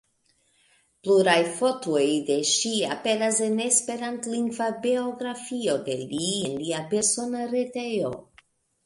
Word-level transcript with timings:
Pluraj 1.07 1.41
fotoj 1.57 2.05
de 2.29 2.37
ŝi 2.51 2.71
aperas 2.93 3.41
en 3.49 3.59
esperantlingva 3.65 4.71
biografio 4.87 5.77
de 5.91 5.99
li 6.01 6.23
en 6.49 6.57
lia 6.65 6.81
persona 6.95 7.45
retejo. 7.53 8.11